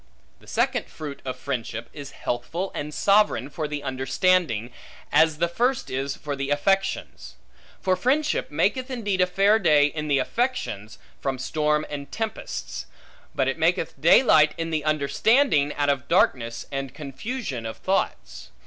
The 0.39 0.47
second 0.47 0.87
fruit 0.87 1.21
of 1.25 1.37
friendship, 1.37 1.87
is 1.93 2.09
healthful 2.09 2.71
and 2.73 2.91
sovereign 2.91 3.51
for 3.51 3.67
the 3.67 3.83
understanding, 3.83 4.71
as 5.11 5.37
the 5.37 5.47
first 5.47 5.91
is 5.91 6.15
for 6.15 6.35
the 6.35 6.49
affections. 6.49 7.35
For 7.81 7.95
friendship 7.95 8.49
maketh 8.49 8.89
indeed 8.89 9.21
a 9.21 9.27
fair 9.27 9.59
day 9.59 9.85
in 9.85 10.07
the 10.07 10.17
affections, 10.17 10.97
from 11.19 11.37
storm 11.37 11.85
and 11.87 12.11
tempests; 12.11 12.87
but 13.35 13.47
it 13.47 13.59
maketh 13.59 13.93
daylight 14.01 14.55
in 14.57 14.71
the 14.71 14.83
understanding, 14.85 15.71
out 15.75 15.89
of 15.89 16.07
darkness, 16.07 16.65
and 16.71 16.95
confusion 16.95 17.67
of 17.67 17.77
thoughts. 17.77 18.49